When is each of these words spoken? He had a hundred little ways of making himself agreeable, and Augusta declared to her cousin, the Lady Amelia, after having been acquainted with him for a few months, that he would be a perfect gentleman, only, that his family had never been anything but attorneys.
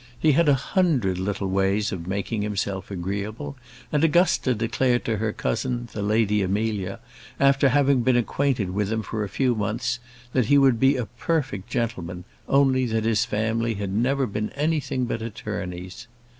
He 0.19 0.31
had 0.31 0.49
a 0.49 0.55
hundred 0.55 1.19
little 1.19 1.47
ways 1.47 1.91
of 1.91 2.07
making 2.07 2.41
himself 2.41 2.89
agreeable, 2.89 3.55
and 3.91 4.03
Augusta 4.03 4.55
declared 4.55 5.05
to 5.05 5.17
her 5.17 5.31
cousin, 5.31 5.89
the 5.93 6.01
Lady 6.01 6.41
Amelia, 6.41 6.99
after 7.39 7.69
having 7.69 8.01
been 8.01 8.17
acquainted 8.17 8.71
with 8.71 8.91
him 8.91 9.03
for 9.03 9.23
a 9.23 9.29
few 9.29 9.53
months, 9.53 9.99
that 10.33 10.47
he 10.47 10.57
would 10.57 10.79
be 10.79 10.95
a 10.95 11.05
perfect 11.05 11.69
gentleman, 11.69 12.23
only, 12.49 12.87
that 12.87 13.05
his 13.05 13.25
family 13.25 13.75
had 13.75 13.93
never 13.93 14.25
been 14.25 14.49
anything 14.55 15.05
but 15.05 15.21
attorneys. 15.21 16.07